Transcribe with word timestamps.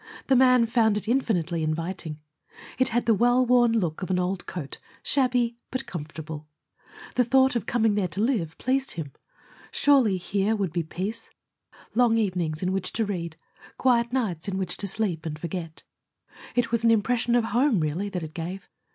The 0.25 0.35
man 0.35 0.65
found 0.65 0.97
it 0.97 1.07
infinitely 1.07 1.61
inviting. 1.61 2.19
It 2.79 2.87
had 2.89 3.05
the 3.05 3.13
well 3.13 3.45
worn 3.45 3.71
look 3.73 4.01
of 4.01 4.09
an 4.09 4.17
old 4.17 4.47
coat, 4.47 4.79
shabby 5.03 5.59
but 5.69 5.85
comfortable. 5.85 6.47
The 7.13 7.23
thought 7.23 7.55
of 7.55 7.67
coming 7.67 7.93
there 7.93 8.07
to 8.07 8.19
live 8.19 8.57
pleased 8.57 8.93
him. 8.93 9.11
Surely 9.69 10.17
here 10.17 10.55
would 10.55 10.73
be 10.73 10.81
peace 10.81 11.29
long 11.93 12.17
evenings 12.17 12.63
in 12.63 12.71
which 12.71 12.91
to 12.93 13.05
read, 13.05 13.37
quiet 13.77 14.11
nights 14.11 14.47
in 14.47 14.57
which 14.57 14.75
to 14.77 14.87
sleep 14.87 15.23
and 15.27 15.37
forget. 15.37 15.83
It 16.55 16.71
was 16.71 16.83
an 16.83 16.89
impression 16.89 17.35
of 17.35 17.43
home, 17.43 17.79
really, 17.79 18.09
that 18.09 18.23
it 18.23 18.33
gave. 18.33 18.67